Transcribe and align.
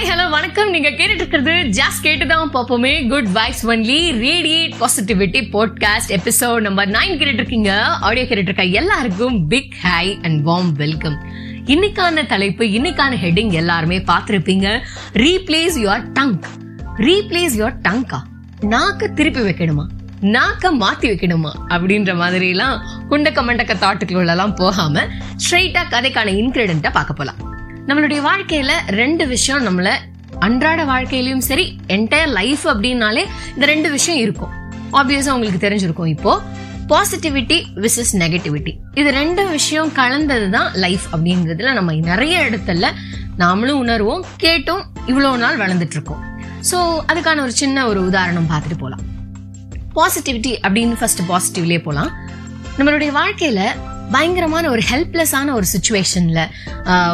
Hi 0.00 0.08
hello 0.08 0.30
வணக்கம். 0.30 0.70
நீங்க 0.70 0.90
கேட்டுட்டு 0.90 1.14
இருக்கிறது 1.14 1.50
ஜாஸ்ட் 1.50 2.06
கேட்டுதான் 2.06 2.48
பார்ப்போமே. 2.54 3.08
Good 3.08 3.28
vibes 3.28 3.66
only 3.66 4.12
radiate 4.18 4.72
positivity 4.80 5.40
podcast 5.52 6.08
episode 6.08 6.60
number 6.60 6.88
nine 6.88 7.14
கேட்டுட்டு 7.14 7.32
இருக்கீங்க 7.32 7.84
ஆடியோ 7.84 8.26
கேட்டுட்டு 8.26 8.38
இருக்க 8.38 8.62
எல்லாருக்கும் 8.62 9.46
big 9.46 9.74
hi 9.82 10.22
and 10.22 10.46
warm 10.46 10.72
welcome 10.72 11.18
இன்னைக்கான 11.66 12.26
தலைப்பு 12.26 12.64
இன்னைக்கான 12.64 13.16
ஹெட்டிங் 13.24 13.50
எல்லாருமே 13.50 13.98
பார்த்துருப்பீங்க. 13.98 14.78
Replace 15.12 15.76
your 15.76 16.04
tongue 16.20 16.42
replace 16.96 17.56
your 17.56 17.76
tanka 17.88 18.22
நாக்க 18.60 19.12
திருப்பி 19.12 19.40
வைக்கணுமா? 19.40 19.86
நாக்க 20.20 20.72
மாத்தி 20.80 21.10
வைக்கணுமா? 21.12 21.50
அப்படின்ற 21.68 22.16
மாதிரி 22.16 22.48
எல்லாம் 22.48 22.82
குண்டக்க 23.10 23.42
மண்டக்க 23.42 23.74
தாட்டுக்குள்ள 23.74 24.28
எல்லாம் 24.28 24.54
போகாம 24.54 25.04
ஸ்ட்ரைட்டா 25.36 25.84
கதைக்கான 25.90 26.32
இன்கிரிடென்ட்டை 26.40 26.92
பார்க்க 26.92 27.12
போலாம். 27.12 27.49
நம்மளுடைய 27.90 28.20
வாழ்க்கையில 28.20 28.72
ரெண்டு 28.86 29.26
விஷயம் 29.26 29.66
நம்மள 29.66 29.88
அன்றாட 30.40 30.84
வாழ்க்கையிலயும் 30.84 31.38
சரி 31.38 31.78
என்டையர் 31.86 32.26
லைஃப் 32.26 32.66
அப்படின்னாலே 32.68 33.24
இந்த 33.54 33.66
ரெண்டு 33.66 33.90
விஷயம் 33.90 34.20
இருக்கும். 34.20 34.52
ஆப்வியஸா 34.92 35.26
உங்களுக்கு 35.26 35.68
தெரிஞ்சிருக்கும் 35.68 36.06
இப்போ. 36.06 36.42
பாசிட்டிவிட்டி 36.88 37.66
விசஸ் 37.74 38.16
நெகட்டிவிட்டி 38.16 38.78
இது 38.94 39.10
ரெண்டு 39.10 39.48
விஷயம் 39.48 39.92
கலந்தது 39.92 40.50
தான் 40.50 40.72
லைஃப் 40.74 41.06
அப்படிங்கிறதுல 41.12 41.72
நம்ம 41.72 41.92
நிறைய 41.92 42.50
இடத்துல 42.50 42.86
நாமளும் 43.38 43.78
உணர்வோம் 43.78 44.24
கேட்டும் 44.36 44.82
இவ்வளோ 45.06 45.36
நாள் 45.36 45.56
வளர்ந்துட்டு 45.56 45.92
இருக்கோம் 45.92 46.22
ஸோ 46.70 47.02
அதுக்கான 47.06 47.40
ஒரு 47.40 47.50
சின்ன 47.50 47.86
ஒரு 47.86 48.00
உதாரணம் 48.00 48.46
பார்த்துட்டு 48.50 48.74
போகலாம் 48.74 49.04
பாசிட்டிவிட்டி 49.94 50.58
அப்படின்னு 50.62 50.92
ஃபர்ஸ்ட் 50.92 51.22
பாசிட்டிவ்லேயே 51.28 51.82
போகலாம் 51.82 52.10
நம்மளுடைய 52.78 53.10
வாழ்க்கையில 53.12 53.60
பயங்கரமான 54.10 54.70
ஒரு 54.70 54.82
ஹெல்ப்லெஸ்ஸான 54.90 55.52
ஒரு 55.52 55.66
சுச்சுவேஷனில் 55.74 56.42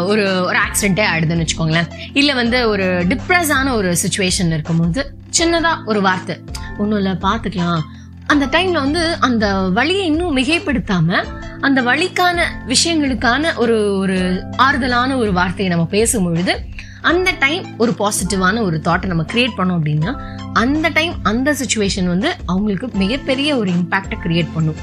ஒரு 0.07 0.25
ஒரு 0.45 0.59
ஆக்சிடென்ட்டே 0.59 1.05
ஆயிடுதுன்னு 1.13 1.45
வச்சுக்கோங்களேன். 1.45 1.89
இல்லை 2.13 2.35
வந்து 2.35 2.69
ஒரு 2.69 3.07
டிப்ரெஸான 3.09 3.73
ஒரு 3.73 3.97
சுச்சுவேஷன் 4.03 4.53
இருக்கும்போது 4.53 5.15
சின்னதாக 5.39 5.85
ஒரு 5.85 6.01
வார்த்தை 6.01 6.37
ஒன்றும் 6.79 6.99
இல்லை 6.99 7.13
பார்த்துக்கலாம் 7.13 7.83
அந்த 8.27 8.47
டைம்ல 8.47 8.73
வந்து 8.73 9.17
அந்த 9.21 9.47
வழியை 9.79 10.07
இன்னும் 10.07 10.37
மிகைப்படுத்தாம 10.37 11.25
அந்த 11.61 11.83
வழிக்கான 11.83 12.39
விஷயங்களுக்கான 12.67 13.55
ஒரு 13.57 13.99
ஒரு 13.99 14.17
ஆறுதலான 14.57 15.17
ஒரு 15.17 15.33
வார்த்தையை 15.33 15.75
நம்ம 15.75 15.87
பேசும் 15.91 16.25
பொழுது 16.25 16.55
அந்த 17.03 17.31
டைம் 17.39 17.79
ஒரு 17.79 17.95
பாசிட்டிவான 17.99 18.63
ஒரு 18.63 18.81
தாட்டை 18.85 19.05
நம்ம 19.05 19.25
கிரியேட் 19.33 19.57
பண்ணோம் 19.57 19.79
அப்படின்னா 19.79 20.13
அந்த 20.53 20.89
டைம் 20.89 21.15
அந்த 21.23 21.49
சுச்சுவேஷன் 21.53 22.05
வந்து 22.05 22.37
அவங்களுக்கு 22.47 22.89
மிகப்பெரிய 22.99 23.57
ஒரு 23.57 23.71
இம்பாக்டை 23.71 24.17
கிரியேட் 24.25 24.55
பண்ணும். 24.55 24.75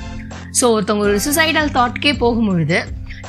ஸோ 0.59 0.63
ஒருத்தவங்க 0.73 1.05
ஒரு 1.09 1.19
சுசைடல் 1.19 1.71
தாட்கே 1.77 2.11
போகும்பொழுது 2.23 2.79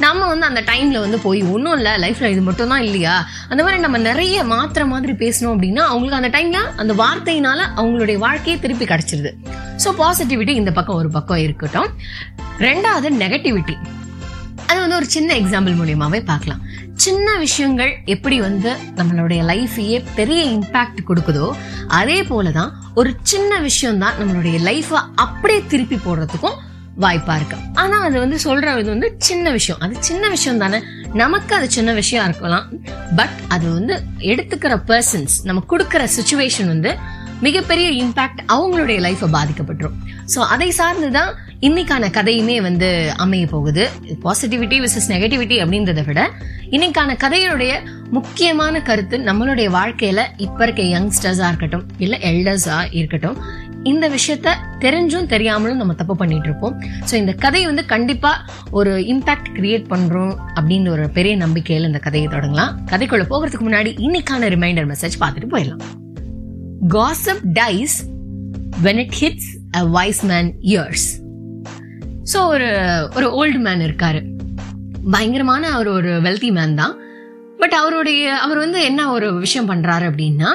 நம்ம 0.01 0.27
வந்து 0.27 0.47
அந்த 0.47 0.61
டைமில் 0.61 1.01
வந்து 1.01 1.19
போய் 1.19 1.43
ஒன்றும் 1.43 1.77
இல்லை 1.77 1.93
லைஃப்பில் 1.97 2.31
இது 2.31 2.41
மட்டும் 2.41 2.69
தான் 2.69 2.81
இல்லையா? 2.81 3.15
அந்த 3.49 3.63
மாதிரி 3.63 3.83
நம்ம 3.83 3.99
நிறைய 3.99 4.45
மாத்திர 4.45 4.87
மாதிரி 4.87 5.13
பேசணும் 5.13 5.53
அப்படின்னா 5.55 5.83
அவங்களுக்கு 5.91 6.21
அந்த 6.21 6.31
டைமில் 6.39 6.71
அந்த 6.77 6.93
வார்த்தையினால 6.95 7.61
அவங்களுடைய 7.77 8.19
வாழ்க்கையே 8.19 8.59
திருப்பி 8.59 8.85
கிடச்சிருது. 8.85 9.31
ஸோ 9.85 9.91
பாசிட்டிவிட்டி 10.01 10.49
இந்த 10.49 10.73
பக்கம் 10.73 10.97
ஒரு 10.97 11.11
பக்கம் 11.11 11.39
இருக்கட்டும். 11.39 11.89
ரெண்டாவது 12.59 13.11
நெகட்டிவிட்டி 13.23 13.77
அது 14.69 14.81
வந்து 14.81 14.97
ஒரு 14.97 15.05
சின்ன 15.05 15.31
எக்ஸாம்பிள் 15.35 15.75
மூலியமாகவே 15.79 16.21
பார்க்கலாம். 16.25 16.61
சின்ன 16.95 17.29
விஷயங்கள் 17.37 17.93
எப்படி 18.05 18.41
வந்து 18.41 18.71
நம்மளுடைய 18.97 19.41
லைஃபையே 19.45 20.05
பெரிய 20.15 20.43
இம்பேக்ட் 20.57 21.01
கொடுக்குதோ 21.09 21.49
அதே 21.89 22.23
போலதான் 22.23 22.71
ஒரு 22.95 23.11
சின்ன 23.23 23.59
விஷயம் 23.59 23.99
தான் 23.99 24.15
நம்மளுடைய 24.21 24.59
லைஃப்பை 24.69 25.01
அப்படியே 25.15 25.63
திருப்பி 25.73 25.97
போடுறதுக்கும் 26.07 26.57
வாய்ப்பா 27.01 27.37
இருக்கு. 27.37 27.57
ஆனா 27.75 28.01
அது 28.01 28.19
வந்து 28.19 28.37
சொல்ற 28.45 28.79
இது 28.79 28.91
வந்து 28.91 29.15
சின்ன 29.19 29.51
விஷயம். 29.51 29.81
அது 29.81 29.95
சின்ன 30.01 30.29
விஷயம் 30.29 30.59
தானே. 30.59 30.81
நமக்கு 31.13 31.55
அது 31.55 31.71
சின்ன 31.71 31.93
விஷயம் 31.93 32.25
இருக்கலாம். 32.25 32.69
பட் 33.17 33.37
அது 33.49 33.73
வந்து 33.73 34.03
எடுத்துக்கிற 34.19 34.77
பர்சன்ஸ் 34.87 35.35
நம்ம 35.43 35.63
கொடுக்குற 35.69 36.09
சுச்சுவேஷன் 36.17 36.67
வந்து 36.67 36.97
மிகப்பெரிய 37.41 38.05
இம்பாக்ட் 38.05 38.41
அவங்களுடைய 38.53 38.99
லைஃப்பை 39.07 39.29
பாதிக்கப்பட்டுரும். 39.33 39.97
ஸோ 40.35 40.39
அதை 40.39 40.73
சார்ந்துதான் 40.79 41.33
இன்னைக்கான 41.61 42.09
கதையுமே 42.11 42.61
வந்து 42.61 43.13
அமைய 43.17 43.47
போகுது. 43.47 43.91
பாசிட்டிவிட்டி 44.23 44.77
விசஸ் 44.85 45.09
நெகட்டிவிட்டி 45.09 45.57
அப்படின்றத 45.65 46.05
விட 46.05 46.31
இன்னைக்கான 46.71 47.17
கதையுடைய 47.25 47.73
முக்கியமான 48.11 48.83
கருத்து 48.83 49.19
நம்மளுடைய 49.19 49.69
வாழ்க்கையில 49.71 50.21
இப்ப 50.37 50.65
இருக்க 50.65 50.83
யங்ஸ்டர்ஸா 50.83 51.47
இருக்கட்டும் 51.47 51.87
இல்ல 51.99 52.17
எல்டர்ஸா 52.17 52.87
இருக்கட்டும் 52.91 53.39
இந்த 53.85 54.09
விஷயத்த 54.09 54.55
தெரிஞ்சும் 54.79 55.27
தெரியாமலும் 55.33 55.77
நம்ம 55.77 55.95
தப்பு 55.95 56.17
பண்ணிட்டு 56.17 56.49
இருப்போம் 56.49 56.75
ஸோ 57.09 57.15
இந்த 57.15 57.33
கதை 57.33 57.67
வந்து 57.67 57.85
கண்டிப்பா 57.85 58.33
ஒரு 58.71 58.93
இம்பாக்ட் 59.13 59.51
கிரியேட் 59.57 59.87
பண்றோம் 59.93 60.35
அப்படின்னு 60.57 60.89
ஒரு 60.89 61.05
பெரிய 61.09 61.37
நம்பிக்கையில் 61.37 61.85
இந்த 61.85 61.99
கதையை 61.99 62.29
தொடங்கலாம். 62.29 62.73
கதைக்குள்ள 62.93 63.27
போகிறதுக்கு 63.33 63.67
முன்னாடி 63.69 63.93
இன்னைக்கான 64.07 64.49
ரிமைண்டர் 64.55 64.89
மெசேஜ் 64.93 65.21
பார்த்துட்டு 65.23 65.53
போயிடலாம். 65.55 65.83
Gossip 66.97 67.45
dies 67.61 67.97
when 68.83 69.01
it 69.05 69.17
hits 69.21 69.51
a 69.77 69.85
wise 69.99 70.23
man 70.25 70.51
ears 70.73 71.07
so 72.33 72.39
ஒரு 72.47 72.69
ஒரு 73.17 73.27
ஓல்டு 73.41 73.59
மேன் 73.59 73.81
இருக்காரு. 73.81 74.23
பயங்கரமான 75.11 75.63
அவர் 75.71 75.89
ஒரு 75.89 76.13
வெல்தி 76.27 76.51
மேன் 76.51 76.75
தான். 76.75 76.95
பட் 77.59 77.75
அவருடைய 77.81 78.23
அவர் 78.35 78.59
வந்து 78.59 78.79
என்ன 78.83 79.01
ஒரு 79.11 79.29
விஷயம் 79.35 79.69
பண்றாரு 79.71 80.05
அப்படின்னா 80.11 80.51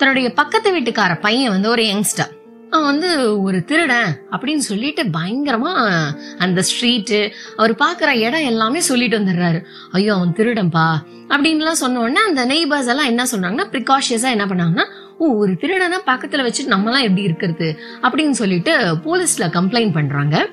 தன்னுடைய 0.00 0.28
பக்கத்து 0.32 0.68
வீட்டுக்கார 0.74 1.12
பையன் 1.20 1.50
வந்து 1.50 1.68
ஒரு 1.70 1.82
யங்ஸ்டர் 1.82 2.32
அவன் 2.70 2.86
வந்து 2.86 3.42
ஒரு 3.42 3.64
திருடன் 3.64 4.20
அப்படின்னு 4.30 4.56
சொல்லிட்டு 4.56 5.02
பயங்கரமா 5.02 5.94
அந்த 6.38 6.62
ஸ்ட்ரீட்டு 6.62 7.32
அவர் 7.56 7.74
பாக்குற 7.74 8.18
இடம் 8.18 8.44
எல்லாமே 8.44 8.80
சொல்லிட்டு 8.80 9.18
வந்துடுறாரு. 9.18 9.64
ஐயோ 9.90 10.14
அவன் 10.14 10.32
திருடன்பா? 10.32 10.94
அப்படின்லாம் 11.28 11.70
சொன்ன 11.70 12.00
உடனே 12.00 12.20
அந்த 12.20 12.46
நெய்பர்ஸ் 12.46 12.86
எல்லாம் 12.86 13.06
என்ன 13.06 13.24
சொன்னாங்கன்னா 13.24 13.66
ப்ரிகாஷியஸா 13.72 14.30
என்ன 14.30 14.46
பண்ணாங்கன்னா 14.46 14.84
ஓ 15.18 15.26
ஒரு 15.26 15.52
திருடனா 15.52 16.08
பக்கத்துல 16.08 16.46
வச்சுட்டு 16.46 16.70
நம்மலாம் 16.70 17.00
எப்படி 17.00 17.22
இருக்கிறது? 17.22 17.78
அப்படின்னு 18.02 18.30
சொல்லிட்டு 18.30 18.94
போலீஸ்ல 18.94 19.38
கம்ப்ளைண்ட் 19.38 19.92
பண்றாங்க. 19.92 20.48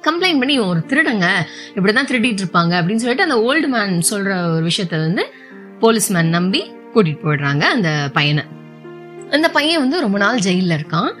கம்ப்ளைண்ட் 0.00 0.38
பண்ணி 0.38 0.58
ஒரு 0.58 0.80
திருடங்க 0.80 1.26
இப்படிதான் 1.74 2.08
திருடிட்டு 2.08 2.38
இருப்பாங்க. 2.42 2.74
அப்படின்னு 2.74 2.96
சொல்லிட்டு 2.96 3.22
அந்த 3.22 3.36
ஓல்டு 3.36 3.68
மேன் 3.68 4.02
சொல்ற 4.10 4.54
ஒரு 4.54 4.66
விஷயத்த 4.66 4.90
வந்து 4.90 5.32
போலீஸ்மேன் 5.80 6.28
நம்பி 6.28 6.72
கூட்டிட்டு 6.94 7.18
போயிடுறாங்க 7.24 7.60
அந்த 7.60 8.10
பையனை. 8.12 8.44
அந்த 9.30 9.50
பையன் 9.50 9.80
வந்து 9.80 10.00
ரொம்ப 10.00 10.18
நாள் 10.18 10.38
ஜெயில 10.38 10.78
இருக்கான். 10.78 11.14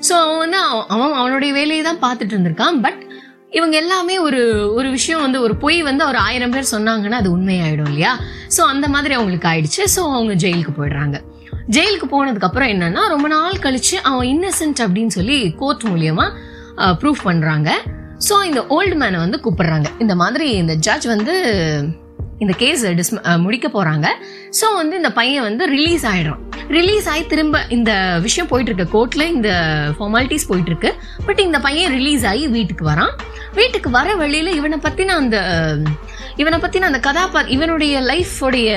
ஸோ 0.00 0.12
அவன் 0.12 0.38
வந்து 0.38 0.56
அவ- 0.56 0.86
அவன் 0.88 1.12
அவனுடைய 1.12 1.52
வேலையை 1.52 1.84
தான் 1.84 2.00
பார்த்துட்டு 2.00 2.34
இருந்திருக்கான். 2.34 2.80
பட் 2.80 3.06
இவங்க 3.50 3.76
எல்லாமே 3.76 4.18
ஒரு 4.18 4.72
ஒரு 4.74 4.90
விஷயம் 4.90 5.20
வந்து 5.20 5.40
ஒரு 5.40 5.56
பொய் 5.56 5.82
வந்து 5.82 6.06
ஒரு 6.06 6.18
ஆயிரம் 6.18 6.50
பேர் 6.50 6.64
சொன்னாங்கன்னா 6.70 7.10
அது 7.10 7.38
உண்மையாயிடும் 7.38 7.86
இல்லையா? 7.86 8.18
ஸோ 8.56 8.60
அந்த 8.60 8.88
மாதிரி 8.88 9.14
அவங்களுக்கு 9.14 9.48
ஆயிடுச்சு. 9.48 9.98
ஸோ 9.98 10.12
அவங்க 10.12 10.34
ஜெயிலுக்கு 10.34 10.74
போயிடுறாங்க. 10.78 11.20
ஜெயிலுக்கு 11.70 12.06
போனதுக்கு 12.10 12.40
அப்புறம் 12.40 12.68
என்னன்னா 12.68 13.08
ரொம்ப 13.08 13.28
நாள் 13.28 13.52
கழிச்சு 13.52 13.94
அவன் 14.02 14.26
இன்னசென்ட் 14.28 14.80
அப்படின்னு 14.80 15.06
சொல்லி 15.06 15.54
கோர்ட் 15.54 15.82
மூலியமா 15.82 16.30
ப்ரூஃப் 16.76 17.22
பண்றாங்க. 17.22 17.70
ஸோ 18.28 18.44
இந்த 18.44 18.60
ஓல்டு 18.60 18.96
மேனை 18.96 19.16
வந்து 19.16 19.40
கூப்பிடுறாங்க. 19.44 19.84
இந்த 19.98 20.14
மாதிரி 20.14 20.50
இந்த 20.50 20.74
ஜட்ஜ் 20.74 21.06
வந்து 21.06 21.34
இந்த 22.38 22.52
கேஸ் 22.56 22.84
முடிக்க 23.38 23.68
போறாங்க. 23.68 24.06
ஸோ 24.60 24.74
வந்து 24.74 24.96
இந்த 24.96 25.12
பையன் 25.12 25.42
வந்து 25.42 25.66
ரிலீஸ் 25.66 26.06
ஆயிடுறான். 26.06 26.42
ரிலீஸ் 26.68 27.08
ஆகி 27.08 27.26
திரும்ப 27.26 27.66
இந்த 27.68 28.18
விஷயம் 28.22 28.48
போயிட்டு 28.48 28.72
இருக்கு 28.72 28.96
கோர்ட்ல 28.96 29.22
இந்த 29.22 29.50
ஃபார்மாலிட்டிஸ் 29.98 30.48
போயிட்டு 30.48 30.70
இருக்கு 30.70 30.94
பட் 31.26 31.38
இந்த 31.38 31.58
பையன் 31.58 31.92
ரிலீஸ் 31.92 32.26
ஆகி 32.26 32.48
வீட்டுக்கு 32.48 32.90
வரான். 32.90 33.14
வீட்டுக்கு 33.54 33.90
வர 33.90 34.14
வழியில 34.14 34.50
இவனை 34.50 34.78
பத்தின 34.82 35.06
அந்த 35.06 35.36
இவனை 36.36 36.58
பத்தின 36.58 36.88
அந்த 36.90 37.00
கதாபா 37.10 37.46
இவனுடைய 37.46 38.00
லைஃபோடைய 38.00 38.70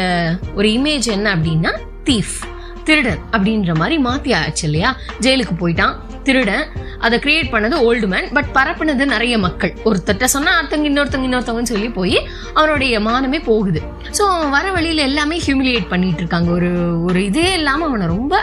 ஒரு 0.56 0.70
இமேஜ் 0.70 1.08
என்ன 1.08 1.36
அப்படின்னா 1.36 1.72
தீஃப் 2.04 2.38
திருடன் 2.84 3.20
அப்படின்ற 3.32 3.78
மாதிரி 3.78 4.04
மாத்தி 4.04 4.36
ஆச்சு 4.36 4.66
இல்லையா? 4.66 4.98
ஜெயிலுக்கு 5.22 5.56
போயிட்டான் 5.60 5.96
திருடன். 6.24 6.66
அதை 7.00 7.20
கிரியேட் 7.20 7.52
பண்ணது 7.52 7.76
ஓல்டு 7.90 8.08
மேன் 8.08 8.30
பட் 8.34 8.50
பரப்புனது 8.54 9.06
நிறைய 9.06 9.38
மக்கள். 9.38 9.74
ஒருத்தட்ட 9.86 10.24
சொன்னா 10.24 10.62
அடுத்தவங்க 10.62 10.90
இன்னொருத்தவங்க 10.90 11.28
இன்னொருத்தவங்கன்னு 11.30 11.72
சொல்லி 11.74 11.90
போய் 11.90 12.28
அவனுடைய 12.54 13.00
மானமே 13.00 13.44
போகுது. 13.44 13.82
ஸோ 14.20 14.26
அவன் 14.36 14.54
வர 14.56 14.68
வழியில் 14.76 15.02
எல்லாமே 15.10 15.36
ஹியூமிலியேட் 15.44 15.92
பண்ணிட்டு 15.92 16.22
இருக்காங்க. 16.24 16.50
ஒரு 16.56 16.70
ஒரு 17.08 17.20
இதே 17.28 17.46
இல்லாமல் 17.58 17.88
அவனை 17.90 18.06
ரொம்ப 18.14 18.34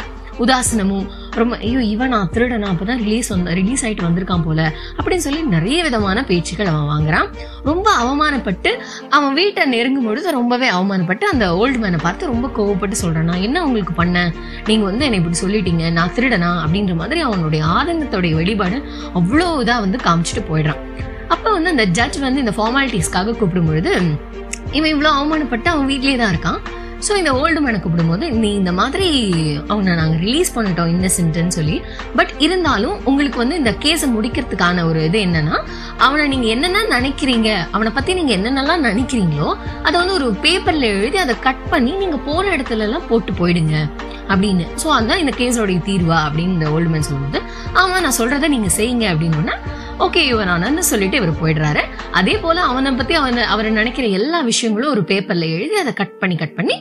உதாசனமும் 0.45 1.05
ரொம்ப 1.41 1.55
ஐயோ 1.67 1.81
இவனா 1.95 2.19
திருடனா? 2.35 2.69
அப்போ 2.73 2.85
தான் 2.91 3.01
ரிலீஸ் 3.05 3.29
வந்த 3.33 3.55
ரிலீஸ் 3.59 3.83
ஆயிட்டு 3.87 4.05
வந்திருக்கான் 4.07 4.45
போல. 4.47 4.61
அப்படின்னு 4.97 5.25
சொல்லி 5.27 5.41
நிறைய 5.55 5.79
விதமான 5.87 6.23
பேச்சுக்கள் 6.31 6.71
அவன் 6.73 6.89
வாங்குறான். 6.93 7.29
ரொம்ப 7.71 7.87
அவமானப்பட்டு 8.03 8.71
அவன் 9.17 9.37
வீட்டை 9.39 9.65
நெருங்கும் 9.75 10.07
பொழுது 10.09 10.37
ரொம்பவே 10.39 10.69
அவமானப்பட்டு 10.77 11.27
அந்த 11.33 11.47
ஓல்டு 11.61 11.81
மேனை 11.83 12.01
பார்த்து 12.07 12.31
ரொம்ப 12.33 12.51
கோவப்பட்டு 12.59 12.99
சொல்கிறான் 13.03 13.29
நான் 13.33 13.45
என்ன 13.49 13.65
உங்களுக்கு 13.67 13.95
பண்ணேன்? 14.03 14.33
நீங்கள் 14.71 14.89
வந்து 14.91 15.07
என்னை 15.09 15.21
இப்படி 15.23 15.41
சொல்லிட்டீங்க. 15.45 15.91
நான் 15.99 16.15
திருடனா? 16.19 16.53
அப்படின்ற 16.65 16.97
மாதிரி 17.03 17.23
அவனுடைய 17.29 17.65
ஆதங்கத்தோடைய 17.79 18.35
வெளிப்பாடு 18.41 18.79
அவ்வளோ 19.21 19.51
இதாக 19.65 19.85
வந்து 19.87 20.01
காமிச்சிட்டு 20.09 20.45
போயிடுறான். 20.53 20.83
அப்போ 21.35 21.49
வந்து 21.59 21.73
அந்த 21.75 21.87
ஜட்ஜ் 21.99 22.19
வந்து 22.27 22.43
இந்த 22.45 22.55
ஃபார்மாலிட்டிஸ்க்காக 22.59 23.37
கூப்பிடும் 23.39 23.71
பொழுது 23.71 23.93
இவன் 24.79 24.93
இவ்வளோ 24.95 25.13
அவமானப்பட்டு 25.19 25.71
அவன் 25.75 25.89
வீட்லேயே 25.93 26.19
தான் 26.23 26.35
இருக்கான். 26.35 26.61
ஸோ 27.07 27.13
இந்த 27.21 27.33
ஓல்டு 27.41 27.61
மேனை 27.65 27.79
கூப்பிடும்போது 27.81 28.27
நீ 28.43 28.49
இந்த 28.59 28.73
மாதிரி 28.79 29.09
அவனை 29.73 29.95
நாங்கள் 29.99 30.21
ரிலீஸ் 30.25 30.51
பண்ணிட்டோம் 30.55 30.93
இன்னசென்ட்னு 30.95 31.57
சொல்லி. 31.57 31.77
பட் 32.19 32.33
இருந்தாலும் 32.45 32.97
உங்களுக்கு 33.11 33.39
வந்து 33.43 33.59
இந்த 33.61 33.73
கேஸை 33.85 34.09
முடிக்கிறதுக்கான 34.15 34.85
ஒரு 34.91 35.01
இது 35.09 35.19
என்னன்னா 35.27 35.57
அவனை 36.07 36.25
நீங்கள் 36.33 36.53
என்னென்ன 36.55 36.85
நினைக்கிறீங்க 36.97 37.51
அவனை 37.75 37.93
பற்றி 37.99 38.15
நீங்கள் 38.19 38.37
என்னென்னலாம் 38.39 38.87
நினைக்கிறீங்களோ 38.91 39.51
அதை 39.87 39.95
வந்து 40.01 40.17
ஒரு 40.19 40.29
பேப்பரில் 40.47 40.89
எழுதி 40.97 41.21
அதை 41.25 41.37
கட் 41.47 41.65
பண்ணி 41.75 41.93
நீங்கள் 42.03 42.25
போகிற 42.29 42.57
இடத்துலலாம் 42.57 43.09
போட்டு 43.13 43.33
போயிடுங்க. 43.41 43.77
அப்படின்னு. 44.33 44.65
ஸோ 44.83 44.87
அதுதான் 44.97 45.23
இந்த 45.25 45.33
கேஸோடைய 45.41 45.81
தீர்வா 45.89 46.21
அப்படின்னு 46.27 46.57
இந்த 46.59 46.69
ஓல்டு 46.77 46.93
மேன் 46.95 47.09
சொல்லும்போது 47.09 47.43
அவன் 47.81 48.05
நான் 48.07 48.19
சொல்கிறத 48.21 48.49
நீங்கள் 48.57 48.77
செய்யுங்க. 48.79 49.07
அப்படின்னு 49.15 49.57
ஓகே 50.05 50.23
இவன் 50.31 50.51
நான் 50.63 50.83
சொல்லிட்டு 50.89 51.17
இவர் 51.21 51.41
போயிடுறாரு. 51.43 51.83
அதே 52.19 52.35
போல 52.43 52.63
அவனை 52.71 52.91
பத்தி 52.99 53.15
அவன் 53.21 53.39
அவர் 53.55 53.69
நினைக்கிற 53.79 54.07
எல்லா 54.19 54.39
விஷயங்களும் 54.51 54.93
ஒரு 54.95 55.03
பேப்பர்ல 55.11 55.47
எழுதி 55.57 55.77
அதை 55.83 55.93
கட் 56.01 56.19
பண்ணி 56.23 56.37
கட் 56.43 56.55
பண்ணி 56.59 56.77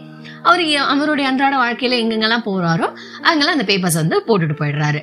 அவர் 0.50 0.64
அவருடைய 0.94 1.28
அன்றாட 1.30 1.56
வாழ்க்கையில 1.64 1.98
எங்கெங்கெல்லாம் 2.02 2.46
போறாரோ 2.50 2.88
அங்கெல்லாம் 3.30 3.56
அந்த 3.58 3.68
பேப்பர்ஸ் 3.72 4.02
வந்து 4.02 4.20
போட்டுட்டு 4.28 4.58
போயிடுறாரு. 4.60 5.02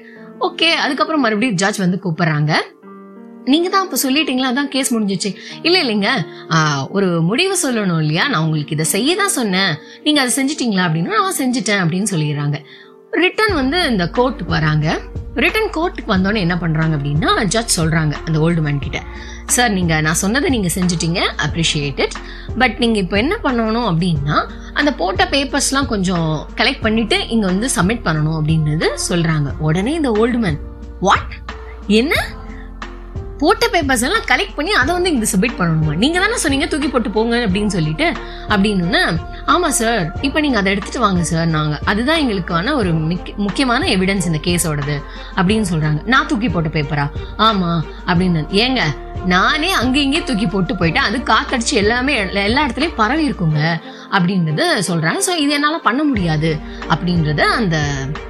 ஓகே 0.48 0.68
அதுக்கப்புறம் 0.84 1.24
மறுபடியும் 1.24 1.58
ஜட்ஜ் 1.62 1.82
வந்து 1.84 2.00
கூப்பிடுறாங்க. 2.04 2.52
நீங்க 3.52 3.68
தான் 3.68 3.84
இப்ப 3.84 3.96
சொல்லிட்டீங்களா? 4.02 4.48
அதான் 4.50 4.72
கேஸ் 4.74 4.90
முடிஞ்சிச்சு. 4.94 5.30
இல்ல 5.62 5.76
இல்லைங்க. 5.82 6.08
ஒரு 6.96 7.08
முடிவு 7.30 7.54
சொல்லணும் 7.62 8.00
இல்லையா? 8.02 8.24
நான் 8.28 8.44
உங்களுக்கு 8.46 8.74
இதை 8.76 8.86
செய்ய 8.92 9.16
தான் 9.16 9.34
சொன்னேன். 9.38 9.72
நீங்க 10.04 10.20
அதை 10.24 10.32
செஞ்சிட்டீங்களா 10.38 10.84
அப்படின்னு 10.88 11.14
நான் 11.16 11.40
செஞ்சுட்டேன் 11.42 11.80
அப்படின்னு 11.84 12.10
சொல்லிடுறாங்க. 12.14 12.58
ரிட்டன் 13.12 13.54
வந்து 13.54 13.88
இந்த 13.88 14.04
கோர்ட்டுக்கு 14.16 14.52
வராங்க. 14.52 14.98
ரிட்டன் 15.36 15.70
கோர்ட்டுக்கு 15.76 16.14
வந்தோடனே 16.14 16.34
என்ன 16.34 16.54
பண்ணுறாங்க 16.54 16.92
அப்படின்னா 16.98 17.44
ஜட்ஜ் 17.44 17.76
சொல்கிறாங்க 17.78 18.12
அந்த 18.26 18.38
ஓல்டு 18.38 18.60
மேன் 18.60 18.78
கிட்ட. 18.78 19.02
சார் 19.46 19.72
நீங்கள் 19.72 20.00
நான் 20.00 20.14
சொன்னதை 20.14 20.50
நீங்கள் 20.50 20.74
செஞ்சிட்டீங்க 20.74 21.20
அப்ரிஷியேட்டட் 21.46 22.14
பட் 22.58 22.78
நீங்கள் 22.78 23.02
இப்போ 23.02 23.16
என்ன 23.16 23.38
பண்ணணும் 23.42 23.88
அப்படின்னா 23.92 24.36
அந்த 24.74 24.94
போட்ட 24.94 25.24
பேப்பர்ஸ்லாம் 25.24 25.86
கொஞ்சம் 25.86 26.46
கலெக்ட் 26.54 26.84
பண்ணிவிட்டு 26.84 27.28
இங்கே 27.28 27.46
வந்து 27.46 27.68
சப்மிட் 27.68 28.04
பண்ணணும் 28.04 28.36
அப்படின்றது 28.36 28.88
சொல்கிறாங்க 29.08 29.50
உடனே 29.58 29.92
இந்த 29.92 30.10
ஓல்டு 30.10 30.38
மேன் 30.38 30.58
வாட் 31.00 31.34
என்ன? 31.88 32.14
போட்ட 33.42 33.66
பேப்பர்ஸ் 33.72 34.02
எல்லாம் 34.02 34.26
கலெக்ட் 34.30 34.56
பண்ணி 34.56 34.72
அதை 34.72 34.94
வந்து 34.94 35.10
இங்கே 35.12 35.26
சப்மிட் 35.32 35.58
பண்ணணுமா? 35.58 35.94
நீங்கள் 35.94 36.22
தானே 36.22 36.36
சொன்னீங்க 36.36 36.66
தூக்கி 36.66 36.88
போட்டு 36.88 37.10
போங்க 37.10 37.36
அப்படின்னு 37.36 37.66
சொல்லிட்டு. 37.66 38.06
அப்படின்னு 38.48 39.00
ஆமாம் 39.46 39.70
சார் 39.70 40.12
இப்போ 40.20 40.40
நீங்கள் 40.40 40.60
அதை 40.60 40.68
எடுத்துகிட்டு 40.74 40.98
வாங்க 40.98 41.22
சார் 41.22 41.46
நாங்கள் 41.46 41.80
அதுதான் 41.84 42.20
எங்களுக்கான 42.20 42.74
ஒரு 42.74 42.92
முக்கியமான 43.36 43.86
எவிடன்ஸ் 43.86 44.26
இந்த 44.26 44.40
கேஸோடது 44.44 44.96
அப்படின்னு 45.36 45.64
சொல்கிறாங்க 45.72 46.00
நான் 46.04 46.26
தூக்கி 46.26 46.48
போட்ட 46.48 46.68
பேப்பரா 46.68 47.06
ஆமாம் 47.36 47.84
அப்படின்னு. 48.06 48.42
ஏங்க 48.64 48.82
நானே 49.24 49.70
அங்கேயே 49.70 50.22
தூக்கி 50.22 50.46
போட்டு 50.46 50.74
போயிட்டேன். 50.74 51.08
அது 51.08 51.18
காத்தடிச்சு 51.18 51.74
எல்லாமே 51.74 52.14
எல்லா- 52.24 52.66
இடத்துலையும் 52.66 52.96
பரவி 52.96 53.30
இருக்குங்க 53.30 53.60
அப்படின்றத 54.10 54.62
சொல்கிறாங்க 54.88 55.20
ஸோ 55.26 55.34
இது 55.36 55.52
என்னால் 55.52 55.80
பண்ண 55.80 56.02
முடியாது 56.02 56.58
அப்படின்றத 56.88 57.40
அந்த 57.40 57.76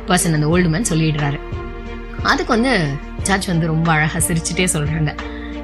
பர்சன் 0.06 0.34
அந்த 0.34 0.46
ஓல்டு 0.46 0.68
மேன் 0.68 0.90
சொல்லிடுறாரு. 0.90 1.38
அதுக்கு 2.22 2.52
வந்து 2.52 2.72
ஜட்ஜ் 3.28 3.50
வந்து 3.52 3.66
ரொம்ப 3.72 3.88
அழகா 3.96 4.20
சிரிச்சுட்டே 4.28 4.66
சொல்றாங்க. 4.74 5.12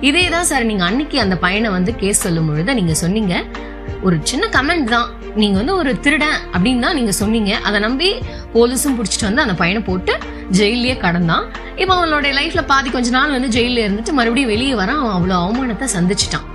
இதே 0.09 0.25
தான் 0.35 0.49
சார் 0.51 0.69
நீங்க 0.71 0.85
அன்னைக்கு 0.89 1.17
அந்த 1.25 1.37
பையனை 1.45 1.71
வந்து 1.77 1.93
கேஸ் 2.03 2.25
சொல்லும் 2.27 2.49
பொழுது 2.51 2.75
நீங்க 2.81 2.95
சொன்னீங்க 3.05 3.35
ஒரு 4.07 4.17
சின்ன 4.31 4.45
கமெண்ட் 4.57 4.91
தான். 4.97 5.09
நீங்க 5.43 5.57
வந்து 5.61 5.75
ஒரு 5.81 5.91
திருடன் 6.05 6.39
அப்படின்னு 6.53 6.85
தான் 6.87 6.97
நீங்க 6.99 7.13
சொன்னீங்க. 7.21 7.53
அதை 7.69 7.79
நம்பி 7.87 8.09
போலீஸும் 8.55 8.97
பிடிச்சிட்டு 8.99 9.29
வந்து 9.29 9.45
அந்த 9.45 9.55
பையனை 9.61 9.81
போட்டு 9.89 10.13
ஜெயிலே 10.59 10.95
கடந்தான். 11.05 11.45
இப்போ 11.81 11.93
அவனோட 11.97 12.29
லைஃப்ல 12.39 12.63
பாதி 12.73 12.89
கொஞ்ச 12.97 13.09
நாள் 13.17 13.35
வந்து 13.37 13.51
ஜெயில 13.57 13.83
இருந்துட்டு 13.87 14.13
மறுபடியும் 14.19 14.53
வெளியே 14.55 14.75
வர 14.83 14.91
அவன் 15.01 15.17
அவ்வளவு 15.17 15.41
அவமானத்தை 15.45 15.89
சந்திச்சிட்டான். 15.97 16.47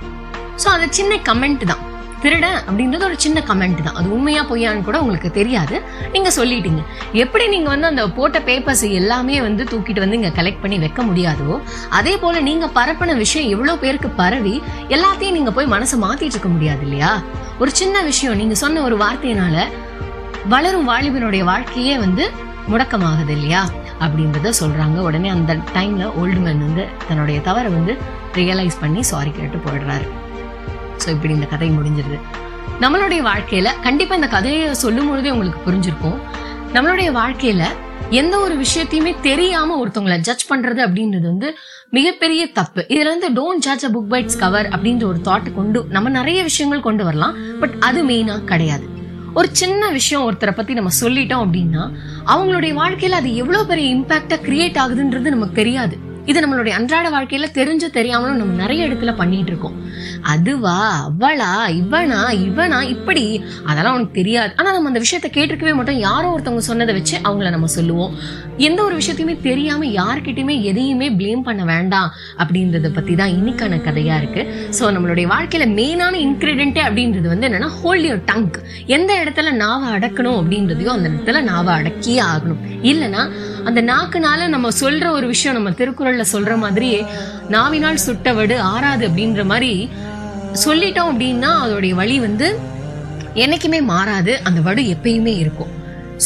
ஸோ 0.62 0.68
அது 0.76 0.86
சின்ன 0.98 1.18
கமெண்ட் 1.28 1.64
தான். 1.72 1.82
திருடன் 2.24 2.58
அப்படின்றது 2.68 3.04
ஒரு 3.04 3.16
சின்ன 3.18 3.40
கமெண்ட் 3.48 3.82
தான். 3.82 3.94
அது 3.94 4.12
உண்மையா 4.12 4.42
பொய்யான்னு 4.44 4.82
கூட 4.82 5.00
உங்களுக்கு 5.00 5.30
தெரியாது. 5.30 5.82
நீங்க 6.12 6.30
சொல்லிட்டீங்க. 6.36 6.82
எப்படி 7.12 7.48
நீங்க 7.48 7.68
வந்து 7.68 7.86
அந்த 7.86 8.10
போட்ட 8.10 8.38
பேப்பர்ஸ் 8.38 8.90
எல்லாமே 8.90 9.40
வந்து 9.40 9.64
தூக்கிட்டு 9.64 9.98
வந்து 9.98 10.16
இங்க 10.16 10.42
கலெக்ட் 10.42 10.60
பண்ணி 10.60 10.78
வைக்க 10.78 11.02
முடியாதோ 11.02 11.60
அதே 11.88 12.16
போல 12.16 12.40
நீங்க 12.40 12.66
பரப்பின 12.66 13.16
விஷயம் 13.16 13.50
எவ்வளவு 13.50 13.78
பேருக்கு 13.78 14.08
பரவி 14.08 14.62
எல்லாத்தையும் 14.88 15.32
நீங்க 15.32 15.52
போய் 15.52 15.66
மனசை 15.66 15.98
மாத்திட்டு 16.04 16.34
இருக்க 16.36 16.48
முடியாது 16.48 16.82
இல்லையா? 16.82 17.22
ஒரு 17.58 17.70
சின்ன 17.70 18.02
விஷயம் 18.02 18.36
நீங்க 18.36 18.54
சொன்ன 18.54 18.80
ஒரு 18.80 18.96
வார்த்தையினால 18.96 19.66
வளரும் 20.48 20.88
வாலிபனுடைய 20.88 21.44
வாழ்க்கையே 21.44 21.98
வந்து 21.98 22.30
முடக்கமாகுது 22.70 23.28
இல்லையா? 23.28 23.68
அப்படின்றத 24.00 24.52
சொல்றாங்க. 24.60 24.98
உடனே 24.98 25.28
அந்த 25.28 25.54
டைம்ல 25.54 26.10
ஓல்டு 26.22 26.40
மேன் 26.40 26.66
வந்து 26.68 26.86
தன்னுடைய 27.08 27.40
தவறை 27.40 27.72
வந்து 27.72 27.96
ரியலைஸ் 28.34 28.80
பண்ணி 28.80 29.02
சாரி 29.02 29.30
கேட்டு 29.30 29.56
போயிடுறாரு. 29.56 30.06
ஸோ 31.02 31.08
இப்படி 31.10 31.34
இந்த 31.34 31.46
கதை 31.46 31.70
முடிஞ்சிருது. 31.70 32.18
நம்மளுடைய 32.80 33.20
வாழ்க்கையில 33.30 33.68
கண்டிப்பா 33.82 34.14
இந்த 34.14 34.28
கதையை 34.28 34.74
சொல்லும் 34.74 35.08
பொழுதே 35.08 35.30
உங்களுக்கு 35.30 35.70
புரிஞ்சிருக்கும். 35.70 36.18
நம்மளுடைய 36.72 37.10
வாழ்க்கையில 37.12 37.64
எந்த 38.10 38.38
ஒரு 38.38 38.54
விஷயத்தையுமே 38.54 39.20
தெரியாம 39.20 39.86
ஒருத்தவங்களை 39.86 40.18
ஜட்ஜ் 40.18 40.50
பண்றது 40.50 40.80
அப்படின்றது 40.86 41.22
வந்து 41.22 41.56
மிகப்பெரிய 41.90 42.52
தப்பு. 42.52 42.86
இதுல 42.88 43.10
இருந்து 43.10 43.28
don't 43.30 43.58
judge 43.58 43.84
a 43.84 43.88
book 43.88 44.10
by its 44.10 44.38
cover 44.38 44.68
அப்படின்ற 44.68 45.04
ஒரு 45.04 45.20
தாட் 45.24 45.54
கொண்டு 45.54 45.86
நம்ம 45.88 46.08
நிறைய 46.08 46.42
விஷயங்கள் 46.42 46.80
கொண்டு 46.80 47.04
வரலாம். 47.04 47.36
பட் 47.60 47.74
அது 47.80 48.04
மெயினா 48.04 48.44
கிடையாது. 48.44 48.86
ஒரு 49.34 49.48
சின்ன 49.52 49.90
விஷயம் 49.90 50.24
ஒருத்தரை 50.30 50.50
பத்தி 50.50 50.74
நம்ம 50.74 50.90
சொல்லிட்டோம் 51.00 51.44
அப்படின்னா 51.44 51.84
அவங்களுடைய 52.26 52.72
வாழ்க்கையில 52.82 53.10
அது 53.10 53.36
எவ்வளவு 53.36 53.66
பெரிய 53.66 53.96
இம்பாக்டா 53.96 54.36
கிரியேட் 54.48 54.80
ஆகுதுன்றது 54.84 55.34
நமக்கு 55.36 55.54
தெரியாது. 55.54 55.96
இது 56.26 56.38
நம்மளுடைய 56.40 56.70
அன்றாட 56.70 57.06
வாழ்க்கையில 57.10 57.46
தெரிஞ்ச 57.54 57.90
தெரியாமலும் 57.90 58.36
நம்ம 58.36 58.54
நிறைய 58.62 58.88
இடத்துல 58.88 59.16
பண்ணிட்டு 59.16 59.50
இருக்கோம். 59.52 59.76
அதுவா 60.22 61.06
அவளா 61.08 61.50
இவனா 61.80 62.20
இவனா 62.46 62.82
இப்படி. 62.82 63.44
அதெல்லாம் 63.64 63.94
உனக்கு 63.94 64.12
தெரியாது. 64.12 64.52
ஆனா 64.56 64.72
நம்ம 64.72 64.88
அந்த 64.88 65.00
விஷயத்த 65.00 65.28
கேட்டிருக்கவே 65.36 65.74
மாட்டோம். 65.74 65.98
யாரோ 65.98 66.28
ஒருத்தவங்க 66.34 66.58
சொன்னதை 66.58 66.94
வச்சு 66.94 67.16
அவங்கள 67.24 67.50
நம்ம 67.50 67.66
சொல்லுவோம். 67.66 68.14
எந்த 68.56 68.82
ஒரு 68.82 68.94
விஷயத்தையுமே 68.94 69.40
தெரியாம 69.40 69.86
யார்கிட்டயுமே 69.86 70.62
எதையுமே 70.62 71.10
ப்ளேம் 71.10 71.42
பண்ண 71.42 71.64
வேண்டாம் 71.64 72.12
அப்படின்றத 72.38 72.92
பத்தி 72.92 73.14
தான் 73.14 73.28
இன்னைக்கான 73.28 73.80
கதையா 73.88 74.16
இருக்கு. 74.16 74.44
ஸோ 74.80 74.92
நம்மளுடைய 74.96 75.28
வாழ்க்கையில 75.34 75.66
மெயினான 75.80 76.14
இன்கிரீடியன்ட்டே 76.26 76.84
அப்படின்றது 76.88 77.28
வந்து 77.28 77.48
என்னன்னா 77.48 77.70
ஹோல்ட் 77.80 78.06
யோர் 78.06 78.24
டங்க் 78.32 78.58
எந்த 78.86 79.24
இடத்துல 79.24 79.52
நாவை 79.52 79.88
அடக்கணும் 79.98 80.38
அப்படின்றதையும் 80.40 80.96
அந்த 80.96 81.08
இடத்துல 81.08 81.42
நாவை 81.42 81.74
அடக்கியே 81.74 82.20
ஆகணும். 82.32 82.62
இல்லைன்னா 82.82 83.24
அந்த 83.68 83.82
நாக்குனால 83.82 84.48
நம்ம 84.48 84.68
சொல்ற 84.80 85.06
ஒரு 85.10 85.26
விஷயம் 85.26 85.56
நம்ம 85.56 85.70
திருக்குறள்ல 85.70 86.24
சொல்ற 86.32 86.56
மாதிரியே 86.56 87.04
நாவினால் 87.48 88.04
சுட்டவடு 88.06 88.58
ஆறாது 88.58 89.08
அப்படின்ற 89.08 89.44
மாதிரி 89.44 89.72
சொல்லிட்டோம் 90.64 91.10
அப்படின்னா 91.12 91.52
அதோடைய 91.64 91.94
வழி 92.00 92.18
வந்து 92.20 92.48
என்னைக்குமே 93.34 93.82
மாறாது 93.92 94.32
அந்த 94.42 94.60
வடு 94.60 94.82
எப்பயுமே 94.94 95.32
இருக்கும். 95.36 95.72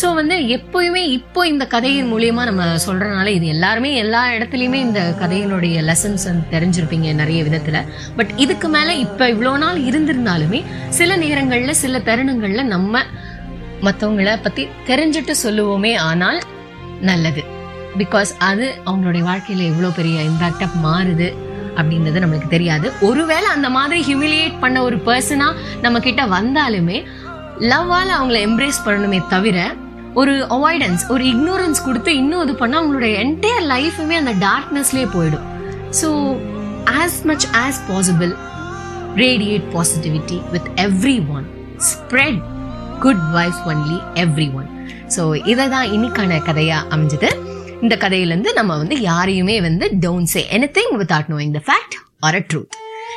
ஸோ 0.01 0.07
வந்து 0.15 0.37
எப்பயுமே 0.57 1.03
இப்போ 1.19 1.47
இந்த 1.47 1.65
கதையின் 1.67 2.11
மூலியமா 2.13 2.43
நம்ம 2.49 2.65
சொல்றதுனால 2.87 3.27
இது 3.27 3.47
எல்லாருமே 3.47 3.91
எல்லா 3.95 4.23
இடத்துலையுமே 4.29 4.81
இந்த 4.89 5.01
கதையினுடைய 5.21 5.77
லெசன்ஸ் 5.89 6.27
வந்து 6.31 6.45
தெரிஞ்சிருப்பீங்க 6.55 7.15
நிறைய 7.15 7.41
விதத்துல. 7.45 7.81
பட் 8.17 8.33
இதுக்கு 8.37 8.69
மேல 8.69 8.95
இப்ப 9.05 9.29
இவ்வளோ 9.29 9.55
நாள் 9.59 9.81
இருந்திருந்தாலுமே 9.81 10.61
சில 10.89 11.17
நேரங்கள்ல 11.17 11.71
சில 11.85 11.99
தருணங்கள்ல 11.99 12.63
நம்ம 12.75 13.03
மற்றவங்கள 13.87 14.31
பத்தி 14.43 14.63
தெரிஞ்சுட்டு 14.87 15.35
சொல்லுவோமே 15.43 15.97
ஆனால் 16.11 16.39
நல்லது. 17.03 17.43
பிகாஸ் 17.99 18.31
அது 18.39 18.67
அவங்களுடைய 18.87 19.23
வாழ்க்கையில் 19.23 19.69
எவ்வளோ 19.71 19.89
பெரிய 19.89 20.23
இம்பாக்டா 20.23 20.67
மாறுது 20.83 21.29
அப்படின்றது 21.77 22.23
நம்மளுக்கு 22.23 22.49
தெரியாது. 22.49 22.93
ஒருவேளை 23.01 23.45
அந்த 23.45 23.71
மாதிரி 23.71 24.01
ஹியூமிலியேட் 24.09 24.61
பண்ண 24.61 24.83
ஒரு 24.83 24.97
பர்சனாக 24.97 25.57
நம்ம 25.83 26.01
கிட்ட 26.01 26.27
வந்தாலுமே 26.27 27.05
லவ்வால 27.61 28.09
அவங்கள 28.19 28.39
எம்ப்ரேஸ் 28.49 28.85
பண்ணணுமே 28.87 29.27
தவிர 29.29 29.75
ஒரு 30.15 30.47
அவாய்டன்ஸ் 30.57 31.03
ஒரு 31.09 31.25
இக்னோரன்ஸ் 31.25 31.85
கொடுத்து 31.85 32.17
இன்னும் 32.17 32.43
இது 32.43 32.53
பண்ணால் 32.53 32.81
அவங்களுடைய 32.81 33.15
என்டையர் 33.25 33.67
லைஃபுமே 33.75 34.17
அந்த 34.23 34.33
டார்க்னஸ்லேயே 34.47 35.09
போயிடும். 35.17 35.47
So 36.01 36.09
as 37.01 37.19
much 37.25 37.47
as 37.65 37.81
possible 37.91 38.33
radiate 39.15 39.67
positivity 39.75 40.41
with 40.51 40.69
everyone 41.37 41.47
spread 41.91 42.41
good 43.01 43.25
vibe 43.37 43.61
only 43.67 43.99
everyone 44.55 44.69
so 45.15 45.23
இதை 45.53 45.69
தான் 45.69 45.91
இன்னைக்கான 45.97 46.43
கதையாக 46.49 46.97
அமைஞ்சது. 46.97 47.29
இந்த 47.85 47.97
கதையிலேருந்து 48.03 48.53
நம்ம 48.53 48.77
வந்து 48.77 49.01
யாரையுமே 49.01 49.61
வந்து 49.61 49.89
don't 50.05 50.31
say 50.33 50.41
anything 50.77 50.95
without 51.01 51.31
knowing 51.35 51.55
the 51.57 51.63
fact 51.69 51.97
or 52.21 52.35
a 52.35 52.43
truth 52.51 52.77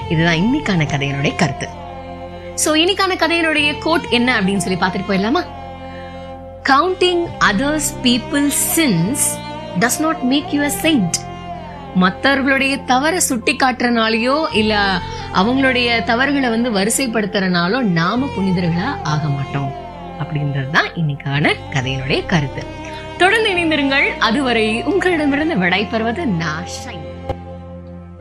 இதுதான் 0.09 0.39
இன்னைக்கான 0.43 0.85
கதையினுடைய 0.93 1.35
கருத்து. 1.35 1.67
ஸோ 2.63 2.69
இன்னைக்கான 2.81 3.15
கதையினுடைய 3.23 3.79
கோட் 3.79 4.05
என்ன 4.09 4.41
அப்படின்னு 4.41 4.63
சொல்லி 4.65 4.79
பார்த்துட்டு 4.83 5.09
போயிடலாமா? 5.09 5.43
Counting 6.71 7.23
others 7.49 7.91
people 8.07 8.47
sins 8.75 9.25
does 9.79 9.99
not 9.99 10.21
make 10.21 10.49
you 10.57 10.63
a 10.63 10.73
saint 10.85 11.17
மற்றவர்களுடைய 11.95 12.73
தவறை 12.91 13.19
சுட்டி 13.19 13.55
காட்டுறனாலையோ 13.55 14.35
இல்லை 14.53 14.81
அவங்களுடைய 15.33 16.03
தவறுகளை 16.03 16.49
வந்து 16.49 16.71
வரிசைப்படுத்துறனாலோ 16.79 17.79
நாம 17.99 18.29
புனிதர்களா 18.37 18.89
ஆக 19.03 19.23
மாட்டோம். 19.27 19.71
அப்படின்றது 20.23 20.69
தான் 20.69 20.89
இன்னைக்கான 20.95 21.53
கதையினுடைய 21.71 22.25
கருத்து. 22.25 22.63
தொடர்ந்து 23.17 23.49
இணைந்திருங்கள். 23.49 24.17
அதுவரை 24.17 24.83
உங்களிடமிருந்து 24.83 25.57
விடை 25.57 25.85
பெறுவது 25.85 26.25
நான் 26.25 26.63
ஷைன். 26.63 27.10